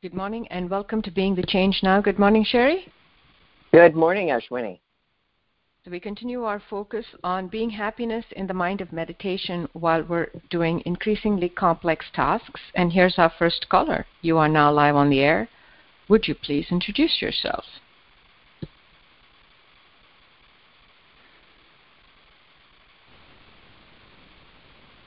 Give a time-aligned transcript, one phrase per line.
[0.00, 2.00] Good morning and welcome to Being the Change Now.
[2.00, 2.86] Good morning, Sherry.
[3.72, 4.78] Good morning, Ashwini.
[5.84, 10.28] So we continue our focus on being happiness in the mind of meditation while we're
[10.50, 12.60] doing increasingly complex tasks.
[12.76, 14.06] And here's our first caller.
[14.22, 15.48] You are now live on the air.
[16.08, 17.64] Would you please introduce yourself?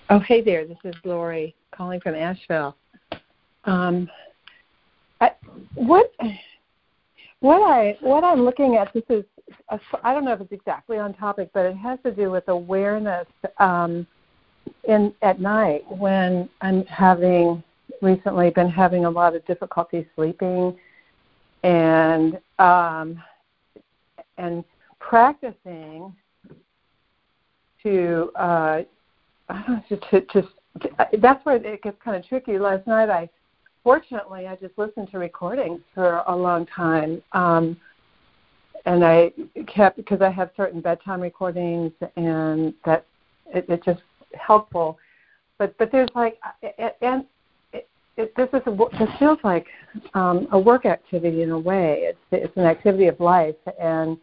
[0.10, 0.68] Oh, hey there.
[0.68, 2.76] This is Lori calling from Asheville.
[3.64, 4.10] Um,
[5.22, 5.32] I,
[5.76, 6.12] what
[7.40, 9.24] what I what I'm looking at this is
[10.04, 13.28] I don't know if it's exactly on topic, but it has to do with awareness
[13.60, 14.06] um,
[14.86, 17.64] in at night when I'm having
[18.02, 20.78] recently been having a lot of difficulty sleeping
[21.64, 23.22] and um,
[24.38, 24.64] and
[25.00, 26.16] practicing
[27.84, 28.82] to uh,
[29.50, 32.58] I don't know, to, to, to that's where it gets kind of tricky.
[32.58, 33.30] Last night I
[33.84, 37.22] fortunately, I just listened to recordings for a long time.
[37.34, 37.78] Um,
[38.86, 39.32] and I
[39.68, 43.06] kept because I have certain bedtime recordings, and that
[43.48, 44.02] it, it's just
[44.40, 44.98] helpful.
[45.58, 46.40] But but there's like
[47.02, 47.26] and
[47.74, 47.88] it,
[48.18, 49.68] it, this is a, this feels like
[50.14, 52.00] um, a work activity in a way.
[52.02, 54.18] It's it's an activity of life, and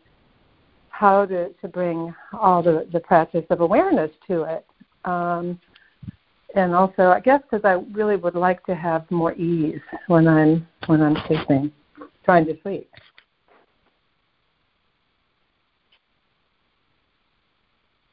[0.88, 4.66] how to to bring all the the practice of awareness to it.
[5.04, 5.60] Um,
[6.54, 10.66] and also I guess because I really would like to have more ease when I'm
[10.86, 11.72] when I'm sleeping,
[12.24, 12.90] trying to sleep.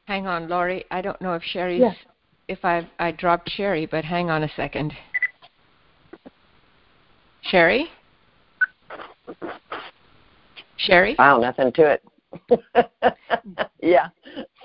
[0.04, 0.84] Hang on, Laurie.
[0.90, 1.96] I don't know if Sherry's yes.
[2.48, 4.92] if I I dropped Sherry, but hang on a second.
[7.42, 7.88] Sherry?
[10.78, 11.16] Sherry?
[11.18, 12.02] Wow, nothing to it.
[13.82, 14.08] yeah,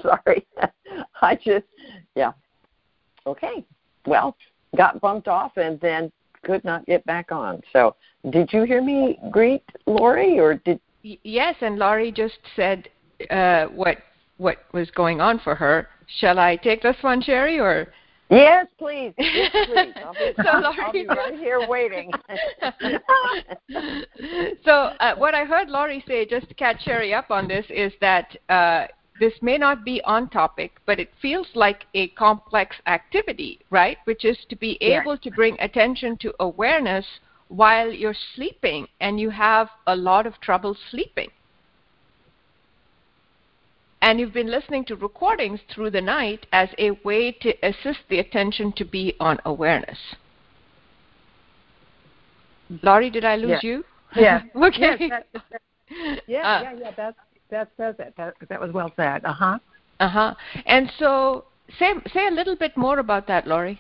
[0.02, 0.46] sorry.
[1.22, 1.66] I just
[2.16, 2.32] yeah,
[3.26, 3.66] okay,
[4.06, 4.36] well,
[4.76, 6.12] got bumped off and then
[6.44, 7.62] could not get back on.
[7.72, 7.96] So,
[8.30, 10.80] did you hear me greet Lori, or did?
[11.04, 12.90] Yes, and Laurie just said
[13.30, 13.98] uh, what
[14.38, 15.88] what was going on for her.
[16.20, 17.94] Shall I take this one, Sherry, or?
[18.30, 19.14] Yes, please.
[19.18, 19.94] Yes, please.
[20.04, 22.12] I'll be, so, Laurie, I'll be right here waiting.
[24.66, 27.92] so, uh, what I heard Laurie say, just to catch Sherry up on this, is
[28.00, 28.88] that uh,
[29.22, 34.00] this may not be on topic, but it feels like a complex activity, right?
[34.06, 37.06] Which is to be able to bring attention to awareness
[37.48, 41.30] while you're sleeping and you have a lot of trouble sleeping.
[44.02, 48.18] And you've been listening to recordings through the night as a way to assist the
[48.18, 50.00] attention to be on awareness.
[52.82, 53.64] Laurie, did I lose yes.
[53.64, 53.86] you?
[54.16, 54.42] Yeah.
[54.56, 54.98] okay.
[55.00, 55.24] Yes,
[56.28, 56.92] yeah, uh, yeah, yeah.
[56.98, 57.18] That's
[57.52, 58.14] that says it.
[58.18, 59.24] That that was well said.
[59.24, 59.60] Uh huh.
[60.00, 60.36] Uh huh.
[60.66, 61.46] And so,
[61.78, 63.80] say say a little bit more about that, Laurie.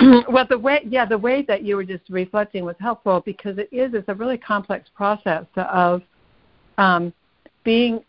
[0.28, 3.68] well, the way yeah, the way that you were just reflecting was helpful because it
[3.70, 6.02] is it's a really complex process of
[6.78, 7.12] um,
[7.62, 8.02] being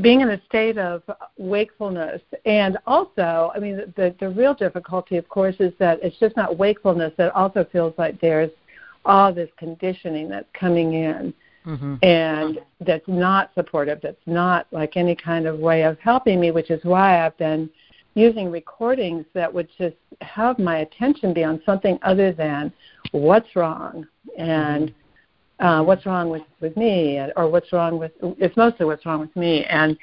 [0.00, 1.02] being in a state of
[1.38, 6.36] wakefulness, and also, I mean, the the real difficulty, of course, is that it's just
[6.36, 7.12] not wakefulness.
[7.18, 8.50] It also feels like there's
[9.04, 11.32] all this conditioning that's coming in
[11.66, 11.96] mm-hmm.
[12.02, 16.70] and that's not supportive, that's not like any kind of way of helping me, which
[16.70, 17.68] is why I've been
[18.14, 22.72] using recordings that would just have my attention be on something other than
[23.12, 24.06] what's wrong
[24.38, 24.92] and
[25.60, 29.34] uh, what's wrong with, with me or what's wrong with it's mostly what's wrong with
[29.36, 29.96] me and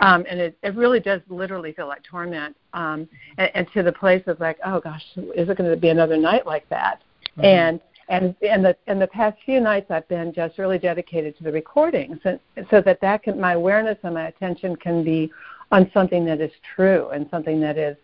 [0.00, 3.92] um, and it, it really does literally feel like torment um, and, and to the
[3.92, 5.04] place of like oh gosh
[5.34, 7.02] is it going to be another night like that
[7.32, 7.44] mm-hmm.
[7.44, 11.44] and and in the in the past few nights I've been just really dedicated to
[11.44, 15.30] the recordings and so that that can my awareness and my attention can be
[15.70, 17.96] on something that is true and something that is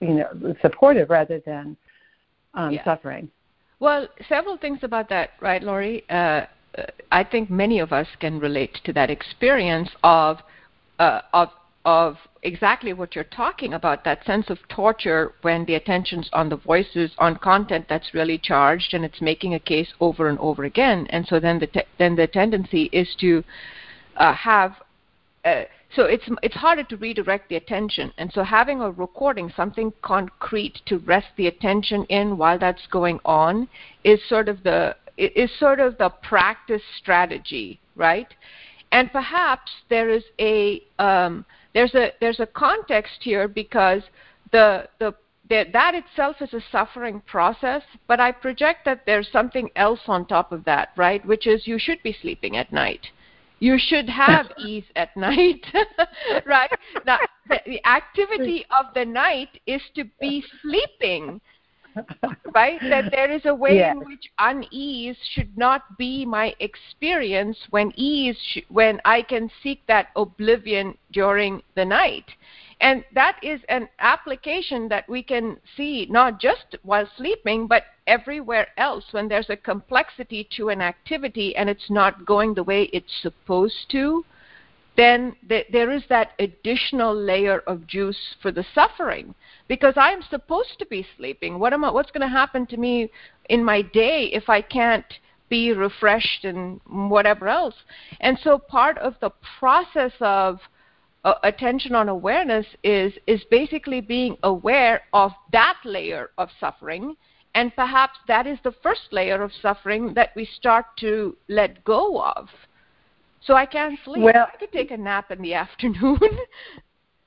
[0.00, 1.76] you know supportive rather than
[2.54, 2.84] um, yeah.
[2.84, 3.30] suffering.
[3.78, 6.08] Well, several things about that, right, Laurie?
[6.08, 6.46] Uh,
[7.12, 10.38] I think many of us can relate to that experience of
[10.98, 11.50] uh, of
[11.86, 16.56] of exactly what you're talking about that sense of torture when the attention's on the
[16.56, 21.06] voices on content that's really charged and it's making a case over and over again.
[21.10, 23.42] And so then the te- then the tendency is to
[24.16, 24.72] uh, have
[25.44, 25.62] uh,
[25.94, 28.12] so it's it's harder to redirect the attention.
[28.18, 33.20] And so having a recording something concrete to rest the attention in while that's going
[33.24, 33.68] on
[34.04, 38.28] is sort of the is sort of the practice strategy right?
[38.92, 41.44] And perhaps there is a um,
[41.76, 44.00] there's a there's a context here because
[44.50, 45.14] the the
[45.50, 50.52] that itself is a suffering process, but I project that there's something else on top
[50.52, 51.24] of that, right?
[51.26, 53.06] Which is you should be sleeping at night.
[53.58, 55.66] You should have ease at night,
[56.46, 56.70] right?
[57.04, 57.18] Now,
[57.48, 61.42] the, the activity of the night is to be sleeping.
[62.54, 62.80] Right?
[62.82, 63.92] That there is a way Yes.
[63.92, 69.80] in which unease should not be my experience when ease, sh- when I can seek
[69.86, 72.24] that oblivion during the night.
[72.80, 78.68] And that is an application that we can see not just while sleeping, but everywhere
[78.76, 83.22] else when there's a complexity to an activity and it's not going the way it's
[83.22, 84.24] supposed to
[84.96, 89.34] then th- there is that additional layer of juice for the suffering
[89.68, 91.58] because I'm supposed to be sleeping.
[91.58, 93.10] What am I, what's going to happen to me
[93.48, 95.04] in my day if I can't
[95.48, 97.74] be refreshed and whatever else?
[98.20, 100.60] And so part of the process of
[101.24, 107.16] uh, attention on awareness is is basically being aware of that layer of suffering
[107.56, 112.22] and perhaps that is the first layer of suffering that we start to let go
[112.22, 112.48] of
[113.44, 114.22] so I can't sleep.
[114.22, 116.20] Well- I could take a nap in the afternoon.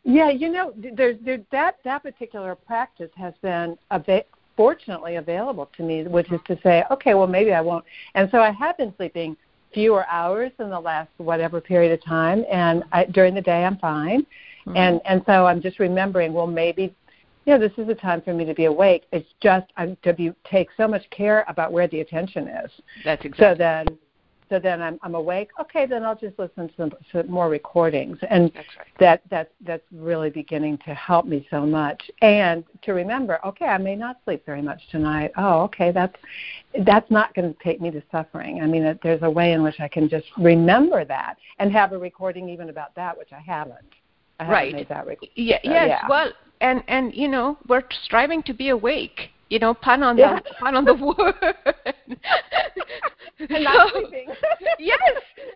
[0.03, 4.23] Yeah, you know, there's there, that that particular practice has been ava-
[4.55, 7.85] fortunately available to me, which is to say, okay, well maybe I won't.
[8.15, 9.37] And so I have been sleeping
[9.73, 13.77] fewer hours in the last whatever period of time, and I, during the day I'm
[13.77, 14.21] fine.
[14.65, 14.77] Mm-hmm.
[14.77, 16.93] And and so I'm just remembering, well maybe,
[17.45, 19.03] you know, this is the time for me to be awake.
[19.11, 22.71] It's just I'm to be take so much care about where the attention is.
[23.05, 23.45] That's exactly.
[23.45, 23.85] So then,
[24.49, 25.49] so then I'm I'm awake.
[25.61, 28.87] Okay, then I'll just listen to, some, to more recordings, and That's right.
[28.99, 32.01] that that that's really beginning to help me so much.
[32.21, 35.31] And to remember, okay, I may not sleep very much tonight.
[35.37, 36.15] Oh, okay, that's
[36.85, 38.61] that's not going to take me to suffering.
[38.61, 41.93] I mean, it- there's a way in which I can just remember that and have
[41.93, 43.77] a recording even about that, which I haven't.
[44.39, 44.73] I haven't Right.
[44.73, 45.29] made that recording.
[45.35, 45.87] Yeah, So, yes.
[45.89, 46.07] yeah.
[46.07, 46.31] Well,
[46.61, 49.29] and and you know, we're striving to be awake.
[49.49, 50.39] You know, pun on Yeah.
[50.39, 51.35] the pun on the word.
[53.49, 54.27] And not So- sleeping.
[54.79, 54.99] yes,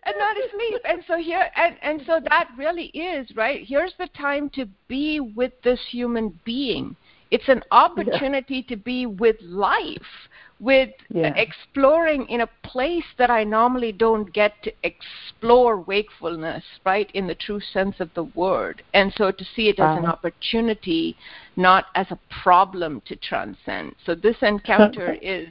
[0.05, 0.81] and not asleep.
[0.85, 3.65] And so here, and and so that really is right.
[3.67, 6.95] Here's the time to be with this human being.
[7.29, 10.29] It's an opportunity to be with life,
[10.63, 11.33] with Yeah.
[11.35, 17.35] exploring in a place that I normally don't get to explore wakefulness, right, in the
[17.35, 18.81] true sense of the word.
[18.93, 21.17] And so to see it as an opportunity,
[21.57, 23.95] not as a problem to transcend.
[24.05, 25.49] So this encounter is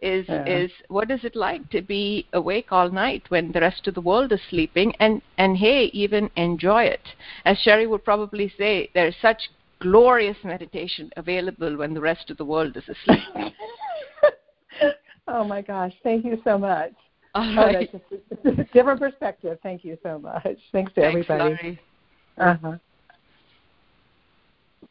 [0.00, 0.44] is Yeah.
[0.46, 4.00] is what is it like to be awake all night when the rest of the
[4.00, 7.06] world is sleeping and and hey even enjoy it
[7.44, 12.36] as sherry would probably say there is such glorious meditation available when the rest of
[12.36, 13.24] the world is asleep
[15.28, 15.92] oh my gosh!
[16.02, 16.92] Thank you so much.
[17.34, 19.58] all Oh, that's just a different perspective.
[19.62, 20.58] Thank you so much.
[20.72, 21.44] Thanks to Thanks, everybody.
[21.54, 21.80] Laurie.
[22.38, 22.76] Uh-huh.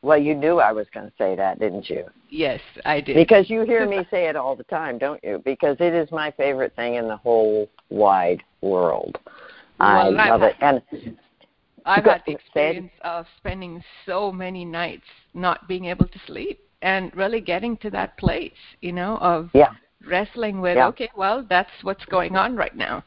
[0.02, 2.06] Well, you knew I was going to say that, didn't you?
[2.30, 5.42] yes i did Because you hear me say it all the time, don't you?
[5.46, 9.18] Because it is my favorite thing in the whole wide world.
[9.80, 10.56] I Well, I- love it.
[10.62, 10.82] And
[11.86, 12.40] i've Go- had the say it.
[12.42, 17.90] experience of spending so many nights not being able to sleep and really getting to
[17.90, 18.52] that place
[18.82, 19.72] you know of yeah,
[20.06, 20.88] wrestling with Yeah.
[20.88, 23.04] okay well that's what's going on right now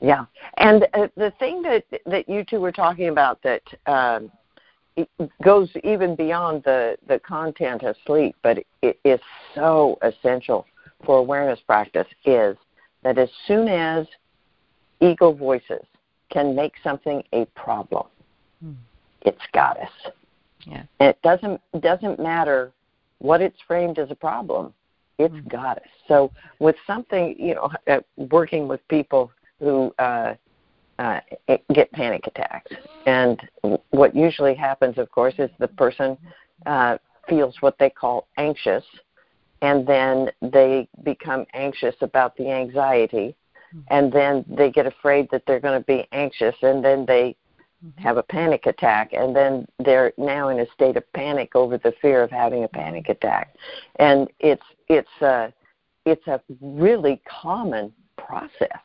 [0.00, 0.26] yeah.
[0.58, 4.30] And uh, the thing that that you two were talking about that um,
[4.96, 5.08] it
[5.42, 9.20] goes even beyond the the content of sleep, but it is
[9.54, 10.66] so essential
[11.04, 12.56] for awareness practice is
[13.02, 14.06] that as soon as
[15.00, 15.84] ego voices
[16.30, 18.06] can make something a problem,
[18.60, 18.72] Hmm.
[19.24, 20.12] got goddess.
[20.68, 20.82] Yeah.
[21.00, 22.72] It doesn't doesn't matter
[23.18, 24.74] what it's framed as a problem.
[25.18, 25.48] It's Hmm.
[25.48, 25.78] us.
[26.06, 26.30] So
[26.60, 30.34] with something, you know, uh, working with people who uh,
[30.98, 31.20] uh,
[31.72, 32.72] get panic attacks,
[33.06, 33.40] and
[33.90, 36.16] what usually happens, of course, is the person
[36.66, 36.98] uh,
[37.28, 38.84] feels what they call anxious,
[39.62, 43.34] and then they become anxious about the anxiety,
[43.88, 47.34] and then they get afraid that they're going to be anxious, and then they
[47.96, 51.92] have a panic attack, and then they're now in a state of panic over the
[52.02, 53.54] fear of having a panic attack,
[53.96, 55.52] and it's it's a
[56.04, 58.80] it's a really common process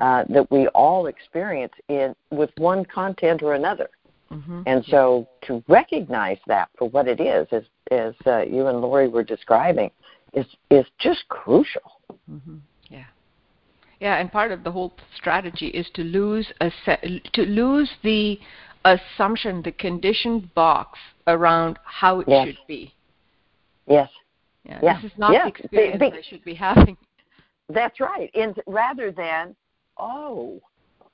[0.00, 3.90] uh, that we all experience in with one content or another.
[4.30, 8.80] hmm And so to recognize that for what it is, as as uh, you and
[8.80, 9.90] Lori were describing,
[10.32, 12.00] is is just crucial.
[12.28, 12.56] hmm
[14.00, 18.38] Yeah, and part of the whole strategy is to lose a se- to lose the
[18.84, 22.46] assumption, the conditioned box around how it Yes.
[22.48, 22.92] should be.
[23.86, 24.10] Yes,
[24.66, 24.94] Yeah, Yeah.
[25.00, 25.42] this is not Yeah.
[25.42, 26.96] the experience be- I should be having.
[27.68, 28.30] that's right.
[28.34, 29.54] And rather than,
[29.98, 30.60] oh,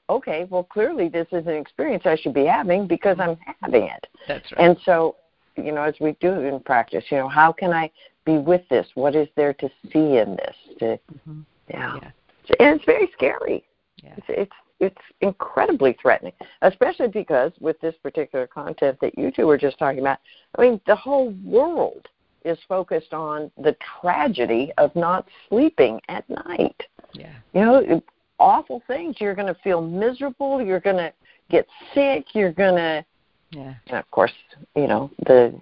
[0.09, 4.07] okay, well clearly this is an experience I should be having because I'm having it.
[4.27, 4.61] That's right.
[4.61, 5.17] And so,
[5.57, 7.91] you know, as we do in practice, you know, how can I
[8.25, 8.87] be with this?
[8.95, 10.57] What is there to see in this?
[10.79, 11.45] To, Mhm.
[11.69, 11.97] yeah.
[12.03, 12.11] Yeah.
[12.59, 13.65] And it's very scary.
[14.03, 14.15] Yeah.
[14.17, 19.59] It's, it's it's incredibly threatening, especially because with this particular content that you two were
[19.59, 20.19] just talking about,
[20.57, 22.09] I mean, the whole world
[22.47, 26.83] is focused on the tragedy of not sleeping at night.
[27.13, 27.35] Yeah.
[27.53, 28.03] You know,
[28.39, 29.17] awful things.
[29.21, 30.63] You're going to feel miserable.
[30.63, 31.13] You're going to
[31.51, 32.35] get sick.
[32.35, 33.05] You're going to,
[33.51, 33.75] Yeah.
[33.89, 34.33] and of course,
[34.75, 35.55] you know, the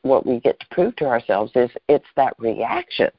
[0.00, 3.10] what we get to prove to ourselves is it's that reaction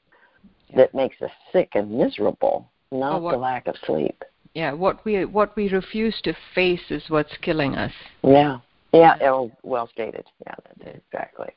[0.76, 4.24] that makes us sick and miserable, not what- the lack of sleep.
[4.54, 4.74] Yeah.
[4.74, 7.94] What we what we refuse to face is what's killing us.
[8.24, 8.60] Yeah.
[8.92, 9.18] Yeah.
[9.22, 10.26] Oh, well stated.
[10.46, 11.50] Yeah, exactly.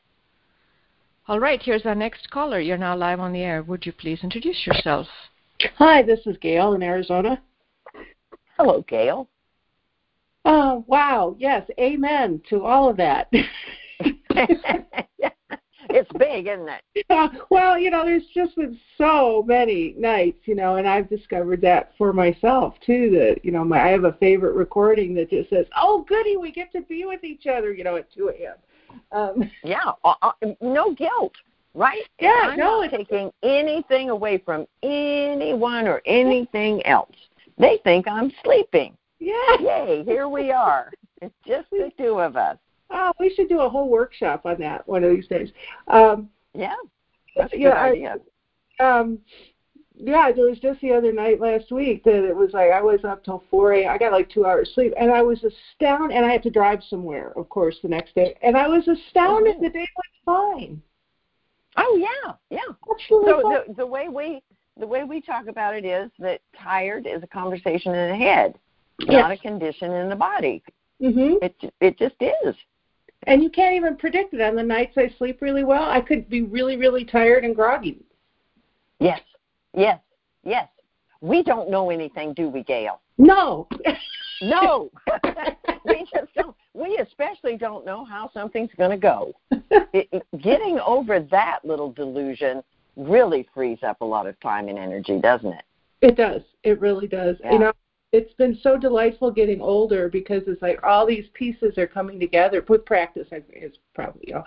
[1.29, 1.61] All right.
[1.63, 2.59] Here's our next caller.
[2.59, 3.63] You're now live on the air.
[3.63, 5.07] Would you please introduce yourself?
[5.77, 7.41] Hi, this is Gail in Arizona.
[8.57, 9.29] Hello, Gail.
[10.45, 11.35] Oh, wow.
[11.39, 13.31] Yes, amen to all of that.
[15.97, 16.83] it's big, isn't it?
[17.09, 21.61] Uh, well, you know, there's just been so many nights, you know, and I've discovered
[21.63, 23.11] that for myself too.
[23.11, 26.51] That you know, my I have a favorite recording that just says, "Oh, goody, we
[26.51, 28.57] get to be with each other," you know, at 2 a.m.
[29.13, 29.93] Um, Yeah.
[30.05, 31.35] Uh, uh, no guilt,
[31.75, 32.03] right?
[32.21, 37.15] Yeah, I'm no, not taking anything away from anyone or anything else.
[37.59, 38.97] They think I'm sleeping.
[39.21, 39.61] yeah.
[39.61, 40.03] Yay!
[40.05, 40.91] Here we are.
[41.23, 42.59] It's just the two of us.
[42.91, 45.51] Oh, we should do a whole workshop on that one of these days.
[45.89, 46.75] Um, Yeah.
[47.37, 48.21] That's a Yeah, good
[48.81, 49.19] I- um
[49.95, 53.03] yeah there was just the other night last week that it was like i was
[53.05, 56.27] up till four a i got like two hours sleep and i was astounded and
[56.27, 59.61] i had to drive somewhere of course the next day and i was astounded Mhm.
[59.63, 60.83] the day went fine
[61.79, 62.75] Oh yeah, yeah.
[62.91, 63.53] absolutely So fine.
[63.69, 64.43] the the way we
[64.79, 68.59] the way we talk about it is that tired is a conversation in the head,
[69.01, 70.63] not a condition in the body.
[71.01, 72.55] mhm It it just is.
[73.25, 76.29] And you can't even predict it on the nights i sleep really well i could
[76.29, 78.07] be really really tired and groggy
[78.99, 79.21] Yes,
[79.75, 80.01] yes,
[80.43, 80.69] yes.
[81.21, 83.01] We don't know anything, do we, Gail?
[83.19, 83.69] no
[84.43, 84.91] No,
[85.87, 86.55] we just don't.
[86.75, 89.33] We especially don't know how something's going to go.
[89.51, 92.63] It, it, getting over that little delusion
[92.97, 95.65] really frees up a lot of time and energy, doesn't it?
[96.03, 96.43] It does.
[96.65, 97.37] It really does.
[97.41, 97.53] Yeah.
[97.53, 97.73] You know,
[98.17, 102.65] it's been so delightful getting older because it's like all these pieces are coming together
[102.67, 103.29] with practice.
[103.31, 104.45] I It's probably you know,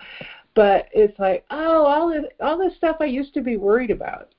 [0.56, 4.34] but it's like oh, all this all this stuff I used to be worried about.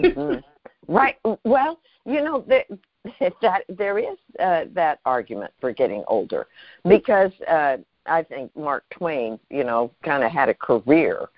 [0.00, 0.42] Mhm.
[0.88, 1.16] Right.
[1.44, 2.66] Well, you know that
[3.40, 6.48] that there is uh, that argument for getting older
[6.88, 11.28] because uh, I think Mark Twain, you know, kind of had a career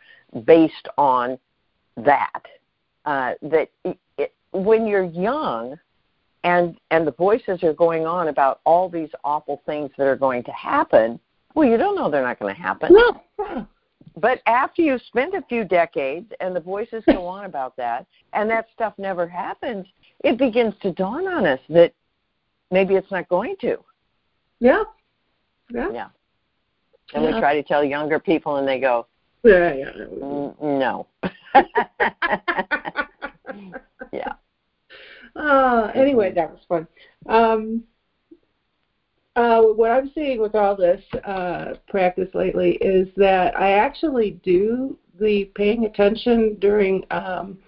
[0.45, 1.39] based on
[1.97, 2.43] that.
[3.05, 5.79] Uh, that it, it, when you're young,
[6.45, 10.43] and and the voices are going on about all these awful things that are going
[10.45, 11.19] to happen.
[11.55, 12.93] Well, you don't know they're not going to happen.
[12.93, 13.67] No.
[14.17, 18.51] But after you spend a few decades and the voices go on about that, and
[18.51, 19.87] that stuff never happens,
[20.25, 21.93] it begins to dawn on us that
[22.71, 23.79] maybe it's not going to.
[24.61, 24.85] Yeah.
[25.71, 25.91] Yeah.
[25.93, 26.09] Yeah.
[27.15, 29.07] And we try to tell younger people, and they go,
[29.43, 29.75] Yeah.
[29.75, 29.93] yeah.
[29.93, 31.07] "Mm, "No."
[34.13, 34.33] yeah.
[35.39, 36.87] Uh, anyway, that was fun.
[37.27, 37.85] Um,
[39.37, 44.99] uh, what I'm seeing with all this uh, practice lately is that I actually do
[45.21, 47.59] the paying attention during um,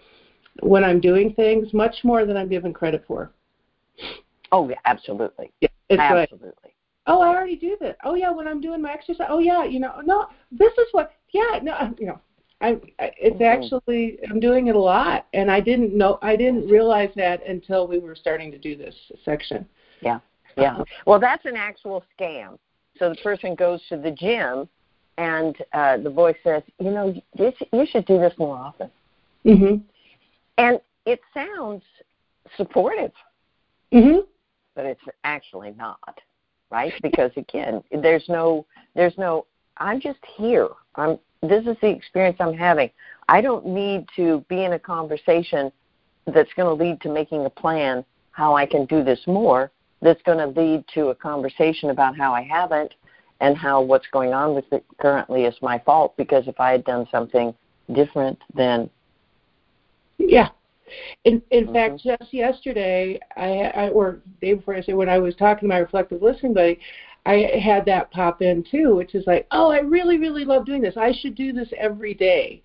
[0.62, 3.30] when I'm doing things much more than I'm given credit for.
[4.50, 5.52] Oh, yeah, absolutely.
[5.60, 6.74] It's like, absolutely.
[7.06, 7.98] oh, I already do that.
[8.02, 9.28] Oh, yeah, when I'm doing my exercise.
[9.30, 11.12] Oh, yeah, you know, no, this is what.
[11.32, 12.20] Yeah, no, you know,
[12.60, 13.46] I, I it's Mhm.
[13.46, 17.86] actually I'm doing it a lot, and I didn't know I didn't realize that until
[17.86, 19.66] we were starting to do this section.
[20.00, 20.20] Yeah.
[20.56, 20.82] yeah.
[21.06, 22.58] Well, that's an actual scam.
[22.98, 24.68] So the person goes to the gym,
[25.16, 28.90] and uh, the voice says, "You know, you should, you should do this more often."
[29.44, 29.82] Mhm.
[30.58, 31.82] And it sounds
[32.56, 33.12] supportive,
[33.92, 34.26] Mhm.
[34.74, 36.20] but it's actually not,
[36.70, 36.92] right?
[37.00, 39.46] Because again, there's no, there's no.
[39.78, 40.68] I'm just here.
[40.96, 41.18] I'm.
[41.42, 42.90] This is the experience I'm having.
[43.28, 45.73] I don't need to be in a conversation
[46.26, 49.70] that's going to lead to making a plan how I can do this more.
[50.02, 52.92] That's going to lead to a conversation about how I haven't
[53.40, 56.14] and how what's going on with it currently is my fault.
[56.18, 57.54] Because if I had done something
[57.94, 58.90] different, then
[60.18, 60.50] Yeah.
[61.25, 61.73] In in Mhm.
[61.73, 65.73] fact, just yesterday, I, I or day before I yesterday, when I was talking to
[65.73, 66.80] my reflective listening buddy,
[67.26, 70.80] I had that pop in too, which is like, oh, I really, really love doing
[70.82, 70.96] this.
[70.96, 72.62] I should do this every day.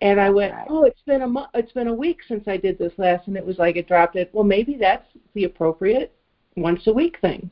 [0.00, 0.66] And I went, Right.
[0.68, 3.36] oh, it's been a mo- it's been a week since I did this last, and
[3.36, 4.30] it was like it dropped it.
[4.32, 6.12] Well, maybe that's the appropriate
[6.56, 7.50] once a week thing.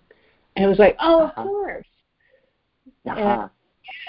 [0.57, 1.41] And it was like, oh, Uh-huh.
[1.43, 1.87] of course.
[3.07, 3.49] uh-huh.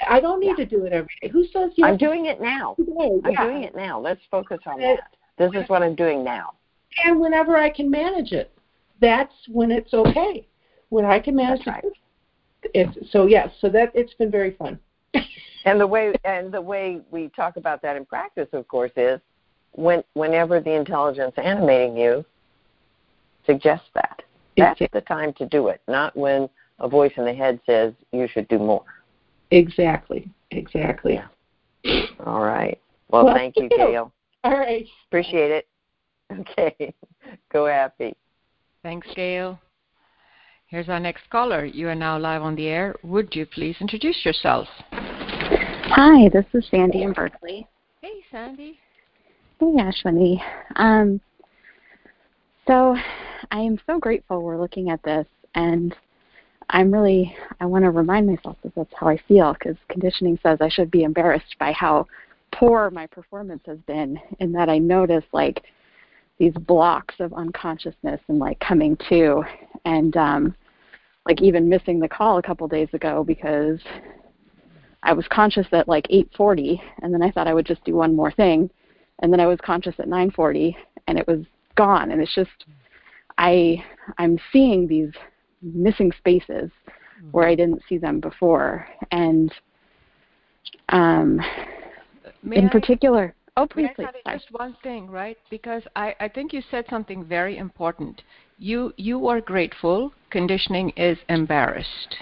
[0.08, 1.28] I don't need to do it every day.
[1.30, 2.76] Who says you I'm doing it now.
[2.80, 3.44] I'm Yeah.
[3.46, 4.00] doing it now.
[4.00, 5.16] Let's focus on that.
[5.38, 6.54] This is what I'm doing now.
[7.06, 8.52] and whenever I can manage it,
[9.00, 10.46] that's when it's okay.
[10.90, 11.94] When I can manage That's right.
[12.64, 13.50] It, it's so yes.
[13.60, 14.80] So that it's been very fun.
[15.66, 19.20] and the way and the way we talk about that in practice, of course, is
[19.74, 22.26] when whenever the intelligence animating you
[23.46, 24.22] suggests that.
[24.58, 26.48] That's the time to do it, not when
[26.80, 28.84] a voice in the head says you should do more.
[29.52, 30.30] Exactly.
[30.52, 31.20] Exactly.
[31.84, 32.06] Yeah.
[32.26, 32.80] All right.
[33.10, 34.12] Well, well thank you, Gail.
[34.44, 34.86] All right.
[35.08, 35.68] Appreciate it.
[36.32, 36.94] Okay.
[37.52, 38.16] Go happy.
[38.84, 39.60] Thanks, Gail.
[40.72, 41.66] Here's our next caller.
[41.66, 42.96] You are now live on the air.
[43.04, 44.70] Would you please introduce yourself?
[44.94, 47.68] Hi, this is Sandy in Berkeley.
[48.00, 48.80] Hey, Sandy.
[49.60, 50.42] Hey, Ashwini.
[50.78, 51.20] Um,
[52.66, 52.96] so
[53.52, 55.94] I am so grateful we're looking at this, and
[56.70, 60.60] I'm really, I want to remind myself that that's how I feel because conditioning says
[60.62, 62.08] I should be embarrassed by how
[62.54, 65.64] poor my performance has been, in that I notice like
[66.40, 69.44] these blocks of unconsciousness and like coming to,
[69.84, 70.56] and um,
[71.26, 73.80] like even missing the call a couple days ago because
[75.04, 78.16] I was conscious at like 8:40, and then I thought I would just do one
[78.16, 78.70] more thing,
[79.20, 80.76] and then I was conscious at 9:40,
[81.08, 81.42] and it was
[81.76, 82.12] gone.
[82.12, 82.66] And it's just
[83.38, 83.84] I
[84.18, 85.12] I'm seeing these
[85.62, 86.72] missing spaces
[87.32, 89.54] where I didn't see them before, and
[90.90, 91.40] um,
[92.44, 93.36] May in I, particular.
[93.58, 94.08] Oh, please, please.
[94.26, 95.38] Just one thing, right?
[95.50, 98.22] Because I, I think you said something very important.
[98.62, 100.14] You you are grateful.
[100.30, 102.18] Conditioning is embarrassed.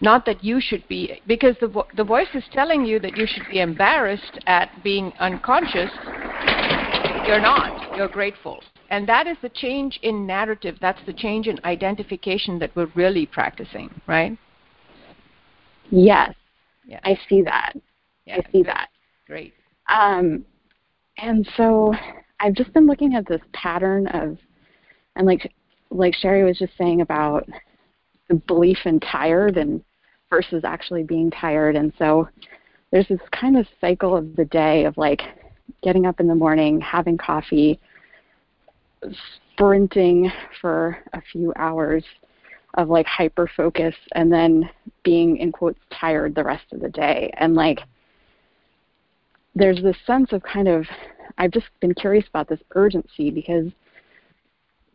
[0.00, 3.26] Not that you should be, because the, vo- the voice is telling you that you
[3.26, 5.90] should be embarrassed at being unconscious.
[7.26, 7.94] You're not.
[7.94, 8.62] You're grateful.
[8.88, 10.78] And that is the change in narrative.
[10.80, 14.38] That's the change in identification that we're really practicing, right?
[15.90, 16.34] Yes.
[16.86, 17.02] yes.
[17.04, 17.74] I see that.
[18.24, 18.66] Yeah, I see good.
[18.66, 18.88] that.
[19.26, 19.52] Great.
[19.90, 20.44] Um,
[21.18, 21.92] and so
[22.40, 24.38] I've just been looking at this pattern of,
[25.16, 25.52] and like
[25.90, 27.48] like Sherry was just saying about
[28.28, 29.82] the belief in tired and
[30.30, 31.76] versus actually being tired.
[31.76, 32.28] And so
[32.90, 35.20] there's this kind of cycle of the day of like
[35.82, 37.78] getting up in the morning, having coffee,
[39.54, 40.30] sprinting
[40.60, 42.04] for a few hours
[42.74, 44.68] of like hyper focus and then
[45.04, 47.78] being in quotes tired the rest of the day and like
[49.54, 50.84] there's this sense of kind of
[51.38, 53.66] I've just been curious about this urgency because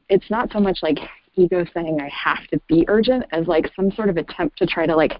[0.10, 0.98] it's not so much like
[1.36, 4.86] ego saying I have to be urgent as like some sort of attempt to try
[4.86, 5.14] to like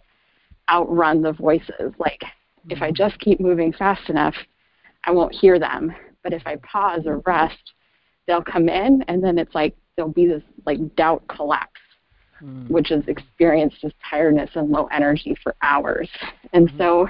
[0.70, 1.94] outrun the voices.
[1.98, 2.72] Like mm-hmm.
[2.72, 2.96] if I mm-hmm.
[2.96, 4.36] just keep moving fast enough,
[5.06, 5.94] I won't hear them.
[6.24, 7.74] But if I pause or rest,
[8.28, 11.80] they'll come in and then it's like there'll be this like doubt collapse,
[12.42, 12.72] mm-hmm.
[12.72, 16.10] which is experienced as tiredness and low energy for hours.
[16.54, 16.78] And mm-hmm.
[16.78, 17.10] so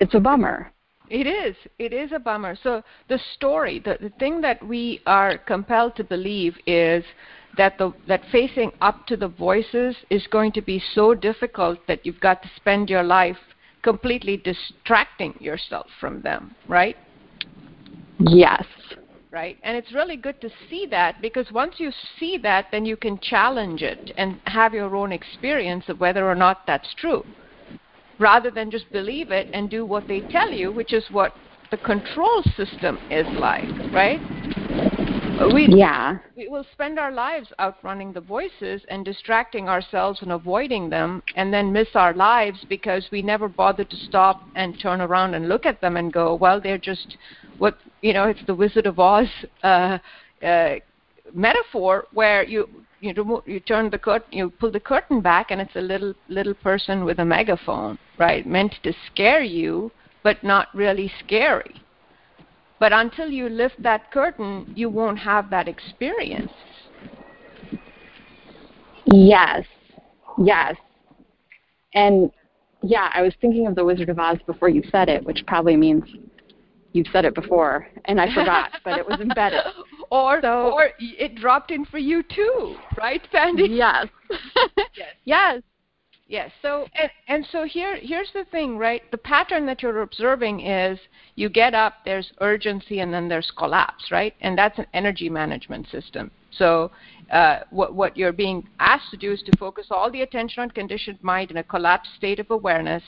[0.00, 0.72] it's a bummer.
[1.08, 1.56] It is.
[1.78, 2.56] It is a bummer.
[2.60, 7.04] So the story, the, the thing that we are compelled to believe is
[7.56, 12.04] that the that facing up to the voices is going to be so difficult that
[12.04, 13.38] you've got to spend your life
[13.82, 16.96] completely distracting yourself from them, right?
[18.18, 18.64] Yes.
[19.30, 19.58] Right?
[19.62, 23.18] And it's really good to see that because once you see that, then you can
[23.20, 27.24] challenge it and have your own experience of whether or not that's true.
[28.18, 31.34] Rather than just believe it and do what they tell you, which is what
[31.70, 34.20] the control system is like, right?
[35.52, 36.18] We, yeah.
[36.34, 41.52] We will spend our lives outrunning the voices and distracting ourselves and avoiding them, and
[41.52, 45.66] then miss our lives because we never bothered to stop and turn around and look
[45.66, 47.18] at them and go, well, they're just
[47.58, 49.28] what, you know, it's the Wizard of Oz
[49.62, 49.98] uh,
[50.42, 50.76] uh,
[51.34, 52.68] metaphor where you
[53.00, 56.14] you remove, you turn the curtain, you pull the curtain back, and it's a little
[56.28, 59.90] little person with a megaphone, right, meant to scare you,
[60.22, 61.82] but not really scary.
[62.78, 66.52] But until you lift that curtain, you won't have that experience.
[69.06, 69.64] Yes,
[70.38, 70.74] yes.
[71.94, 72.30] And
[72.82, 75.76] yeah, I was thinking of the Wizard of Oz before you said it, which probably
[75.76, 76.04] means
[76.92, 79.60] you've said it before, and I forgot, but it was embedded.
[80.10, 83.68] or so, or it dropped in for you too, right, Sandy?
[83.70, 84.06] Yes.
[84.76, 85.14] yes.
[85.24, 85.62] yes.
[86.28, 86.50] Yes.
[86.60, 89.08] So and, and so here here's the thing, right?
[89.12, 90.98] The pattern that you're observing is
[91.36, 94.34] you get up, there's urgency, and then there's collapse, right?
[94.40, 96.32] And that's an energy management system.
[96.50, 96.90] So
[97.30, 100.70] uh, what what you're being asked to do is to focus all the attention on
[100.70, 103.04] conditioned mind in a collapsed state of awareness,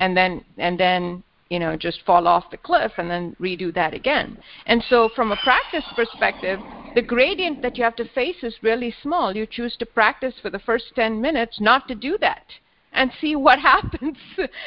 [0.00, 3.94] and then and then you know just fall off the cliff and then redo that
[3.94, 4.38] again.
[4.66, 6.60] And so from a practice perspective,
[6.94, 9.36] the gradient that you have to face is really small.
[9.36, 12.46] You choose to practice for the first 10 minutes not to do that
[12.92, 14.16] and see what happens,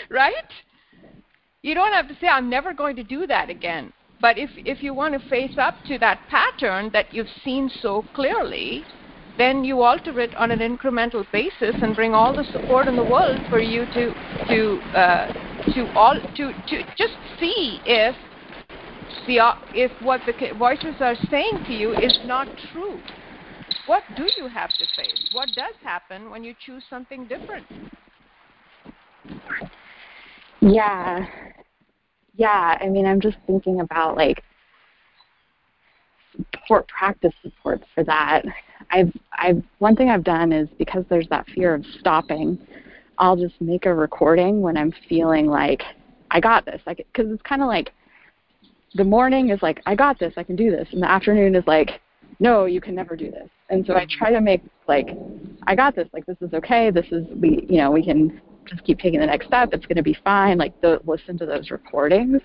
[0.10, 0.34] right?
[1.64, 3.92] You don't have to say, I'm never going to do that again.
[4.22, 8.06] But if, if you want to face up to that pattern that you've seen so
[8.14, 8.84] clearly,
[9.38, 13.04] then you alter it on an incremental basis and bring all the support in the
[13.04, 14.14] world for you to,
[14.48, 15.34] to uh,
[15.74, 18.16] to all to to just see if
[19.28, 19.40] the
[19.74, 23.00] if what the voices are saying to you is not true.
[23.86, 25.30] What do you have to face?
[25.32, 27.66] What does happen when you choose something different?
[30.62, 31.26] Yeah.
[32.36, 34.44] Yeah, I mean, I'm just thinking about like
[36.54, 38.46] support practice supports for that.
[38.92, 42.60] I've I've one thing I've done is because there's that fear of stopping,
[43.20, 45.84] I'll just make a recording when I'm feeling like
[46.32, 46.82] I got this.
[46.86, 47.94] Like cuz it's kind of like
[48.96, 51.66] the morning is like I got this, I can do this, and the afternoon is
[51.68, 52.02] like
[52.40, 53.50] no, you can never do this.
[53.70, 55.10] And so I try to make like
[55.68, 58.84] I got this, like this is okay, this is we you know, we can just
[58.84, 59.70] keep taking the next step.
[59.74, 60.58] It's going to be fine.
[60.58, 62.42] Like the, listen to those recordings.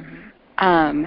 [0.00, 0.64] Mm-hmm.
[0.64, 1.06] Um,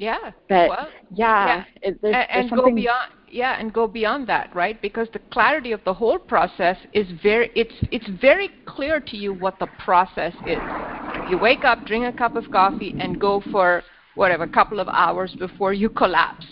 [0.00, 0.32] yeah.
[0.48, 1.64] But well, yeah, yeah.
[1.82, 3.12] It, there's, and, and go beyond.
[3.30, 4.80] Yeah, and go beyond that, right?
[4.82, 7.50] Because the clarity of the whole process is very.
[7.54, 10.58] It's it's very clear to you what the process is.
[11.30, 13.82] You wake up, drink a cup of coffee, and go for
[14.14, 16.46] whatever, a couple of hours before you collapse.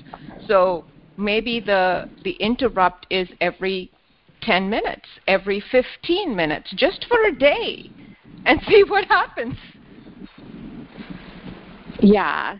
[0.46, 0.84] So
[1.16, 3.90] maybe the the interrupt is every
[4.42, 7.90] 10 minutes, every 15 minutes, just for a day,
[8.44, 9.56] and see what happens.
[12.00, 12.58] Yeah.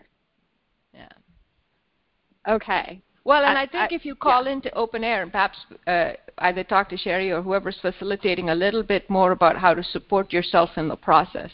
[2.48, 3.00] Okay.
[3.24, 4.52] Well, and I, I think I, if you call yeah.
[4.52, 8.82] into open air and perhaps uh, either talk to Sherry or whoever's facilitating a little
[8.82, 11.50] bit more about how to support yourself in the process.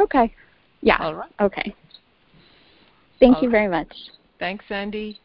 [0.00, 0.34] Okay.
[0.80, 0.96] Yeah.
[0.98, 1.30] All right.
[1.40, 1.74] Okay.
[3.20, 3.52] Thank All you right.
[3.52, 3.94] very much.
[4.40, 5.20] Thanks, Sandy.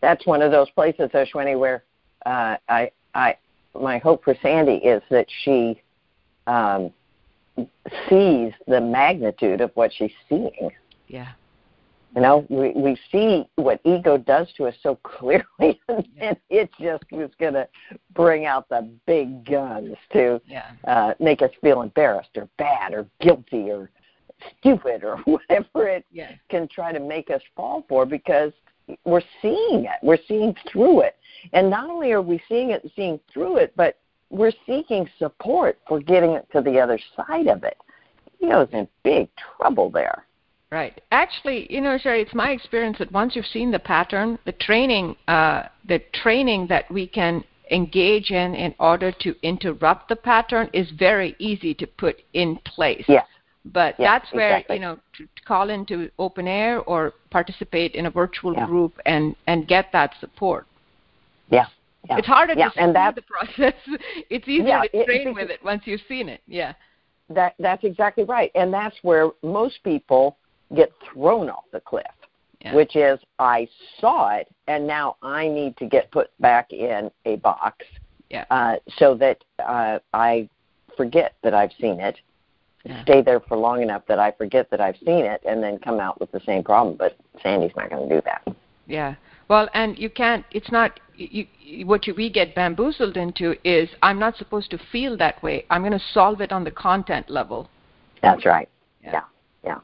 [0.00, 1.84] that's one of those places, Ashwini, where
[2.26, 3.36] uh, I, I,
[3.74, 5.80] my hope for Sandy is that she
[6.46, 6.90] um,
[8.08, 10.70] sees the magnitude of what she's seeing.
[11.08, 11.28] Yeah.
[12.14, 16.34] You know, we, we see what ego does to us so clearly, and, Yeah.
[16.50, 17.68] it just is going to
[18.14, 20.72] bring out the big guns to Yeah.
[20.88, 23.90] uh, make us feel embarrassed or bad or guilty or
[24.58, 26.32] stupid or whatever it Yeah.
[26.48, 28.52] can try to make us fall for because
[29.04, 29.98] we're seeing it.
[30.02, 31.16] We're seeing through it.
[31.52, 33.99] And not only are we seeing it and seeing through it, but
[34.30, 37.76] we're seeking support for getting it to the other side of it.
[38.40, 40.24] Ego's in big trouble there.
[40.70, 41.00] Right.
[41.10, 45.16] Actually, you know, Sherry, it's my experience that once you've seen the pattern, the training,
[45.26, 50.88] uh, the training that we can engage in in order to interrupt the pattern is
[50.92, 53.04] very easy to put in place.
[53.08, 53.24] Yeah.
[53.64, 54.76] But Yeah, that's where exactly.
[54.76, 58.66] you know to to call into open air or participate in a virtual Yeah.
[58.66, 60.66] group and and get that support.
[61.50, 61.66] Yeah.
[62.08, 62.18] Yeah.
[62.18, 62.70] It's harder yeah.
[62.70, 63.74] to see the process.
[64.30, 66.40] it's easier Yeah, to train it- with it once you've seen it.
[66.46, 66.72] Yeah.
[67.28, 68.50] that that's exactly right.
[68.54, 70.36] And that's where most people
[70.74, 72.06] get thrown off the cliff.
[72.62, 72.74] Yeah.
[72.74, 73.68] Which is I
[74.00, 77.86] saw it and now I need to get put back in a box
[78.28, 78.44] Yeah.
[78.50, 80.48] uh, so that uh, I
[80.96, 82.16] forget that I've seen it
[82.84, 83.02] Yeah.
[83.02, 86.00] stay there for long enough that I forget that I've seen it and then come
[86.00, 86.96] out with the same problem.
[86.98, 88.46] But Sandy's not going to do that.
[88.86, 89.14] Yeah.
[89.50, 90.46] Well, and you can't.
[90.52, 91.00] It's not.
[91.16, 91.44] You,
[91.84, 95.66] what you, we get bamboozled into is I'm not supposed to feel that way.
[95.70, 97.68] I'm going to solve it on the content level.
[98.22, 98.68] That's right.
[99.02, 99.12] Yeah.
[99.12, 99.78] Yeah.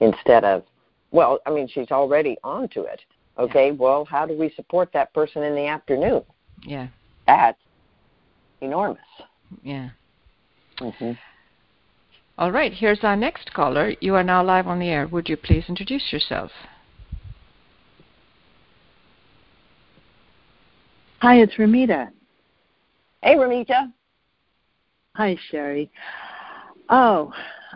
[0.00, 0.06] yeah.
[0.06, 0.64] Instead of,
[1.12, 3.00] well, I mean, she's already onto it.
[3.38, 6.22] Okay, well, how do we support that person in the afternoon?
[6.64, 6.88] Yeah.
[7.26, 7.58] That's
[8.60, 9.00] enormous.
[9.62, 9.90] Yeah.
[10.78, 11.12] hmm
[12.36, 12.72] All right.
[12.72, 13.94] Here's our next caller.
[14.00, 15.06] You are now live on the air.
[15.06, 16.50] Would you please introduce yourself?
[21.22, 22.10] Hi, it's Ramita.
[23.22, 23.92] Hey, Ramita.
[25.14, 25.88] Hi, Sherry.
[26.88, 27.32] Oh,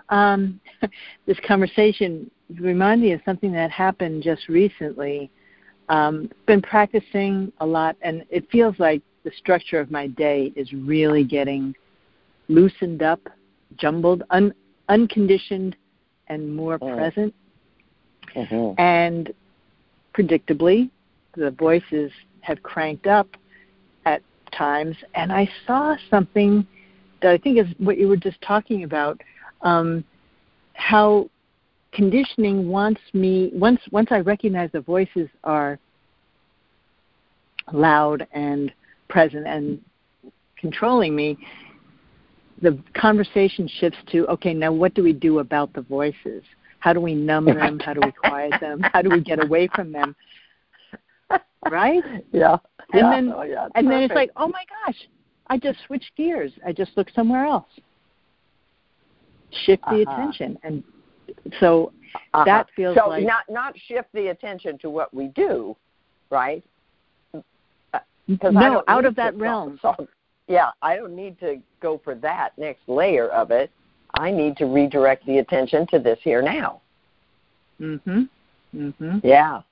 [0.09, 0.59] um,
[1.27, 2.29] this conversation
[2.59, 5.31] reminded me of something that happened just recently.
[5.89, 10.73] Um, been practicing a lot, and it feels like the structure of my day is
[10.73, 11.73] really getting
[12.49, 13.21] loosened up,
[13.77, 14.55] jumbled, un-
[14.89, 15.77] unconditioned,
[16.27, 16.97] and more Mm.
[16.97, 17.35] present.
[18.35, 19.33] hmm And
[20.15, 20.91] predictably,
[21.37, 22.11] the voices
[22.47, 23.29] have cranked up
[24.05, 24.23] at
[24.57, 24.97] times.
[25.15, 26.67] And I saw something
[27.21, 29.21] that I think is what you were just talking about
[29.63, 30.05] um,
[30.75, 31.29] how
[31.93, 35.79] conditioning wants me, once, once I recognize the voices are
[37.73, 38.73] loud and
[39.09, 39.81] present and
[40.57, 41.39] controlling me,
[42.63, 46.43] the conversation shifts to okay, now what do we do about the voices?
[46.79, 47.81] How do we numb them?
[47.81, 48.81] How do we quiet them?
[48.93, 50.15] How do we get away from them?
[51.71, 52.03] Right?
[52.33, 52.57] Yeah.
[52.93, 53.11] And yeah.
[53.11, 55.09] then- oh, yeah, And then it's like, oh my gosh,
[55.49, 56.53] I just switched gears.
[56.65, 57.69] I just looked somewhere else.
[59.65, 60.13] Shift the Uh-huh.
[60.13, 60.83] attention, and
[61.61, 61.93] so
[62.35, 62.45] Uh-huh.
[62.45, 65.77] that feels so like- not not shift the attention to what we do,
[66.31, 66.63] right?
[67.33, 67.99] Uh,
[68.51, 69.79] no, out of that realm.
[69.83, 70.09] Solve,
[70.49, 73.71] yeah, I don't need to go for that next layer of it.
[74.19, 76.81] I need to redirect the attention to this here now.
[77.81, 78.29] Mhm.
[78.75, 79.21] Mhm.
[79.25, 79.63] Yeah.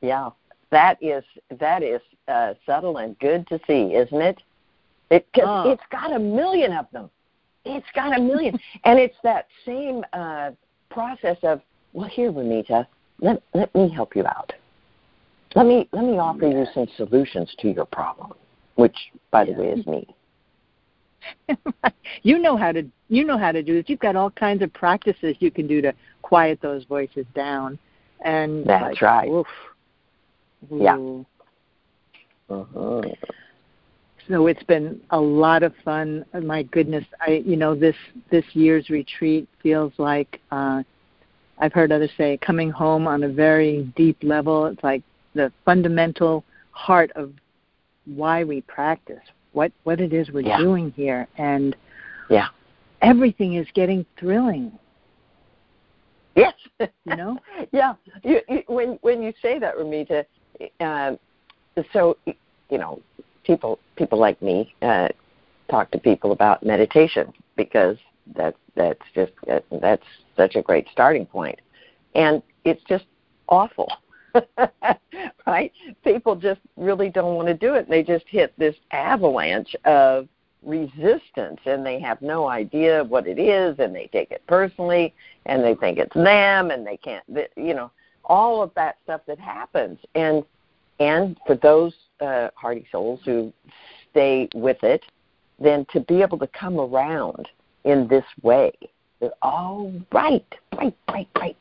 [0.00, 0.30] Yeah.
[0.70, 1.24] That is
[1.58, 4.38] that is uh, subtle and good to see, isn't it?
[5.10, 5.70] It cause Oh.
[5.70, 7.10] it's got a million of them.
[7.64, 10.50] It's got a million, and it's that same uh,
[10.90, 11.60] process of
[11.92, 12.86] well, here, Ramita,
[13.20, 14.52] let let me help you out.
[15.54, 18.32] Let me let me offer you some solutions to your problem,
[18.74, 18.96] which,
[19.30, 20.06] by the way, is me.
[22.22, 23.84] you know how to you know how to do this.
[23.88, 27.78] You've got all kinds of practices you can do to quiet those voices down.
[28.20, 29.28] And That's like, right.
[29.28, 29.46] Oof.
[30.70, 30.96] Yeah.
[32.50, 33.02] Uh-huh.
[34.28, 36.24] So it's been a lot of fun.
[36.42, 37.96] My goodness, I you know this
[38.30, 40.82] this year's retreat feels like uh,
[41.58, 44.66] I've heard others say coming home on a very deep level.
[44.66, 45.02] It's like
[45.34, 47.32] the fundamental heart of
[48.04, 50.58] why we practice, what what it is we're Yeah.
[50.58, 51.74] doing here, and
[52.28, 52.48] Yeah.
[53.00, 54.72] everything is getting thrilling.
[56.34, 56.54] Yes.
[56.78, 57.38] You know?
[57.72, 57.94] yeah.
[58.22, 60.24] You, you, when when you say that, Ramita,
[60.80, 61.18] um,
[61.92, 63.00] so you know,
[63.44, 65.08] people people like me uh,
[65.70, 67.96] talk to people about meditation because
[68.34, 70.04] that's that's just uh, that's
[70.36, 71.58] such a great starting point,
[72.14, 73.04] and it's just
[73.48, 73.90] awful.
[75.46, 75.72] right?
[76.04, 77.84] People just really don't want to do it.
[77.84, 80.28] And They just hit this avalanche of
[80.62, 85.14] resistance and they have no idea what it is and they take it personally
[85.46, 87.24] and they think it's them and they can't
[87.56, 87.90] you know
[88.28, 89.98] all of that stuff that happens.
[90.14, 90.44] And
[91.00, 93.52] and for those uh, hardy souls who
[94.10, 95.02] stay with it
[95.60, 97.48] then to be able to come around
[97.84, 98.72] in this way
[99.20, 101.56] that oh right right right right.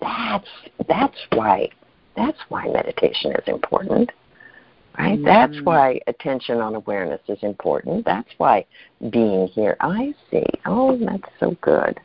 [0.00, 0.48] That's
[0.88, 1.68] that's why
[2.16, 4.10] that's why meditation is important
[4.98, 5.18] right?
[5.18, 5.24] Mhm.
[5.24, 8.04] that's why attention on awareness is important.
[8.04, 8.64] That's why
[9.10, 9.76] being here.
[9.80, 10.46] I see.
[10.66, 11.98] Oh that's so good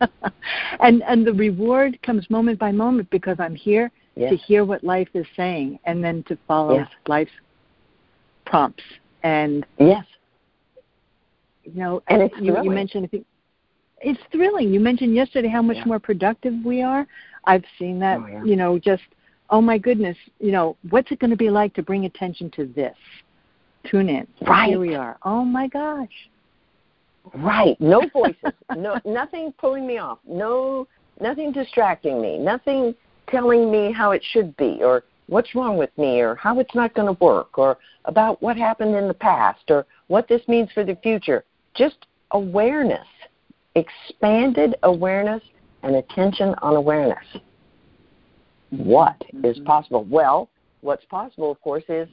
[0.80, 4.82] and and the reward comes moment by moment because I'm here yes to hear what
[4.82, 6.88] life is saying and then to follow Yes.
[7.06, 7.32] life's
[8.44, 8.84] prompts.
[9.22, 10.04] And yes
[11.66, 13.26] you know, And it's you, you mentioned I think
[14.00, 14.72] it's thrilling.
[14.72, 15.86] You mentioned yesterday how much Yeah.
[15.86, 17.06] more productive we are.
[17.44, 18.20] I've seen that.
[18.20, 18.44] Oh, yeah.
[18.44, 19.02] You know, just
[19.50, 20.16] oh my goodness.
[20.38, 22.96] You know, what's it going to be like to bring attention to this?
[23.84, 24.26] Tune in.
[24.46, 24.68] Right.
[24.68, 25.18] Here we are.
[25.24, 26.08] Oh my gosh.
[27.34, 27.80] Right.
[27.80, 28.52] No voices.
[28.76, 30.18] no nothing pulling me off.
[30.26, 30.86] No
[31.20, 32.38] nothing distracting me.
[32.38, 32.94] Nothing
[33.28, 36.94] telling me how it should be or what's wrong with me or how it's not
[36.94, 40.84] going to work or about what happened in the past or what this means for
[40.84, 41.44] the future.
[41.74, 43.06] Just awareness.
[43.74, 45.42] Expanded awareness
[45.82, 47.24] and attention on awareness.
[48.70, 49.64] What is Mhm.
[49.64, 50.04] possible?
[50.04, 50.48] Well,
[50.80, 52.08] what's possible of course is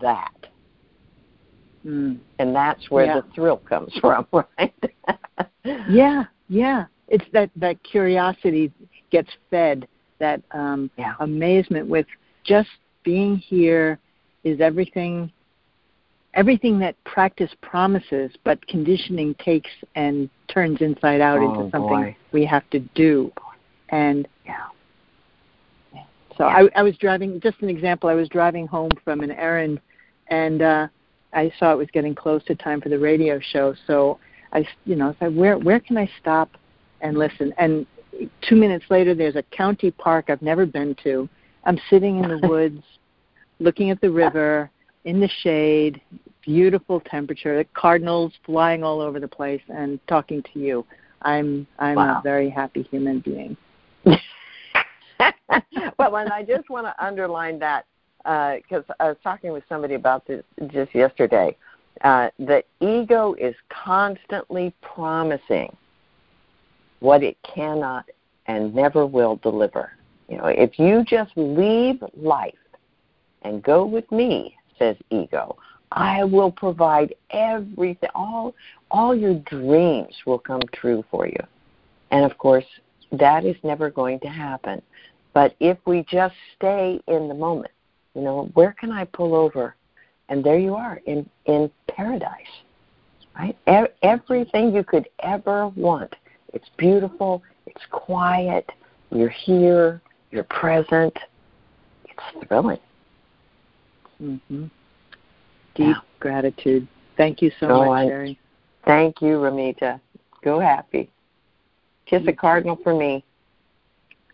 [0.00, 0.46] that.
[1.84, 2.18] Mm.
[2.38, 3.20] And that's where Yeah.
[3.20, 4.74] the thrill comes from, right?
[5.88, 6.86] Yeah, yeah.
[7.08, 8.72] It's that that curiosity
[9.10, 9.86] gets fed,
[10.18, 11.14] that um, Yeah.
[11.20, 12.06] amazement with
[12.44, 12.70] just
[13.02, 13.98] being here
[14.44, 15.30] is everything.
[16.34, 22.16] Everything that practice promises, but conditioning takes and turns inside out Oh, into something boy.
[22.32, 23.30] we have to do.
[23.90, 24.66] And Yeah.
[26.36, 26.66] so Yeah.
[26.74, 27.38] I, I was driving.
[27.40, 28.08] Just an example.
[28.08, 29.80] I was driving home from an errand,
[30.28, 30.88] and uh,
[31.34, 33.74] I saw it was getting close to time for the radio show.
[33.86, 34.18] So
[34.52, 36.50] I, you know, I said, where where can I stop
[37.00, 37.52] and listen?
[37.58, 37.86] And
[38.48, 41.28] two minutes later, there's a county park I've never been to.
[41.64, 42.82] I'm sitting in the woods,
[43.58, 44.70] looking at the river
[45.04, 46.00] in the shade,
[46.42, 50.86] beautiful temperature, the cardinals flying all over the place, and talking to you.
[51.22, 52.18] I'm I'm Wow.
[52.18, 53.56] a very happy human being.
[55.98, 57.86] well, and I just want to underline that
[58.24, 61.56] because I was talking with somebody about this just yesterday.
[62.00, 65.74] Uh, the ego is constantly promising
[67.00, 68.06] what it cannot
[68.46, 69.92] and never will deliver.
[70.28, 72.54] You know, if you just leave life
[73.42, 75.56] and go with me, says ego,
[75.92, 78.10] I will provide everything.
[78.14, 78.54] All
[78.90, 81.40] all your dreams will come true for you.
[82.10, 82.64] And of course,
[83.12, 84.82] that is never going to happen.
[85.32, 87.72] But if we just stay in the moment,
[88.14, 89.74] you know, where can I pull over?
[90.28, 92.30] And there you are in in paradise,
[93.36, 93.56] right?
[93.68, 96.14] E- everything you could ever want.
[96.54, 97.42] It's beautiful.
[97.66, 98.70] It's quiet.
[99.10, 100.00] You're here.
[100.30, 101.16] You're present.
[102.04, 102.78] It's thrilling.
[104.18, 104.38] hmm
[105.74, 105.94] Deep Yeah.
[106.20, 106.86] gratitude.
[107.16, 108.38] Thank you so Oh, much, Sherry.
[108.86, 110.00] Thank you, Ramita.
[110.42, 111.10] Go happy.
[112.06, 113.24] Kiss a cardinal for me.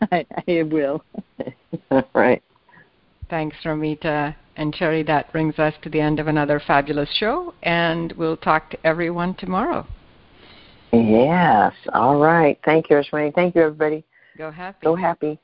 [0.13, 1.05] I, I will.
[1.91, 2.43] All right.
[3.31, 4.35] Thanks, Ramita.
[4.57, 8.71] And Sherry, that brings us to the end of another fabulous show, and we'll talk
[8.71, 9.87] to everyone tomorrow.
[10.93, 11.73] Yes.
[11.95, 12.59] All right.
[12.65, 13.33] Thank you, Ashwini.
[13.33, 14.05] Thank you, everybody.
[14.37, 14.79] Go happy.
[14.83, 15.39] Go happy.